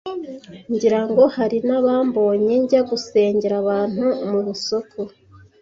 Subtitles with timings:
[0.73, 4.99] ngirango hari nabambonye njya gusengera abantu mu isoko,